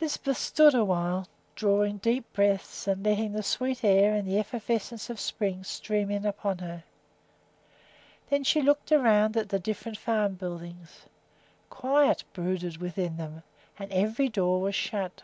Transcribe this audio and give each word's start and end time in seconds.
Lisbeth 0.00 0.38
stood 0.38 0.70
still 0.72 0.80
awhile, 0.80 1.28
drawing 1.54 1.98
deep 1.98 2.32
breaths 2.32 2.86
and 2.88 3.04
letting 3.04 3.32
the 3.34 3.42
sweet 3.42 3.84
air 3.84 4.14
and 4.14 4.26
the 4.26 4.38
effervescence 4.38 5.10
of 5.10 5.20
spring 5.20 5.62
stream 5.64 6.10
in 6.10 6.24
upon 6.24 6.56
her. 6.60 6.82
Then 8.30 8.42
she 8.42 8.62
looked 8.62 8.90
around 8.90 9.36
at 9.36 9.50
the 9.50 9.58
different 9.58 9.98
farm 9.98 10.36
buildings. 10.36 11.00
Quiet 11.68 12.24
brooded 12.32 12.78
within 12.78 13.18
them 13.18 13.42
and 13.78 13.92
every 13.92 14.30
door 14.30 14.62
was 14.62 14.74
shut. 14.74 15.22